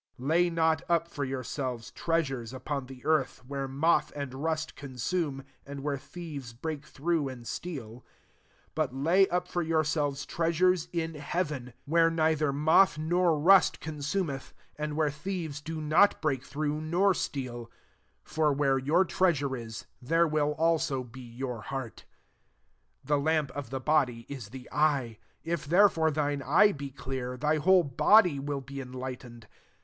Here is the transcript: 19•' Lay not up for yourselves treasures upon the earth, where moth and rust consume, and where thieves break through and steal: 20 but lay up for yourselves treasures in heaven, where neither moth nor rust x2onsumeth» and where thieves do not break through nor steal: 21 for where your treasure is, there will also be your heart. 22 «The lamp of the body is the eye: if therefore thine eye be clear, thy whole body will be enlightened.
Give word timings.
19•' 0.17 0.27
Lay 0.29 0.49
not 0.49 0.81
up 0.89 1.07
for 1.07 1.23
yourselves 1.23 1.91
treasures 1.91 2.53
upon 2.55 2.87
the 2.87 3.05
earth, 3.05 3.43
where 3.47 3.67
moth 3.67 4.11
and 4.15 4.33
rust 4.33 4.75
consume, 4.75 5.43
and 5.63 5.81
where 5.81 5.95
thieves 5.99 6.53
break 6.53 6.87
through 6.87 7.29
and 7.29 7.45
steal: 7.47 7.97
20 8.73 8.73
but 8.73 8.95
lay 8.95 9.27
up 9.27 9.47
for 9.47 9.61
yourselves 9.61 10.25
treasures 10.25 10.87
in 10.91 11.13
heaven, 11.13 11.71
where 11.85 12.09
neither 12.09 12.51
moth 12.51 12.97
nor 12.97 13.37
rust 13.37 13.79
x2onsumeth» 13.79 14.53
and 14.75 14.95
where 14.95 15.11
thieves 15.11 15.61
do 15.61 15.79
not 15.79 16.19
break 16.19 16.43
through 16.43 16.81
nor 16.81 17.13
steal: 17.13 17.65
21 18.23 18.23
for 18.23 18.51
where 18.53 18.79
your 18.79 19.05
treasure 19.05 19.55
is, 19.55 19.85
there 20.01 20.27
will 20.27 20.53
also 20.53 21.03
be 21.03 21.21
your 21.21 21.61
heart. 21.61 22.05
22 23.05 23.05
«The 23.07 23.19
lamp 23.19 23.51
of 23.51 23.69
the 23.69 23.79
body 23.79 24.25
is 24.27 24.49
the 24.49 24.67
eye: 24.71 25.19
if 25.43 25.65
therefore 25.67 26.09
thine 26.09 26.41
eye 26.41 26.71
be 26.71 26.89
clear, 26.89 27.37
thy 27.37 27.57
whole 27.57 27.83
body 27.83 28.39
will 28.39 28.61
be 28.61 28.81
enlightened. 28.81 29.45